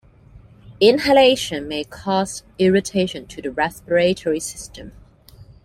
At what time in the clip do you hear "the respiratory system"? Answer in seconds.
3.39-4.93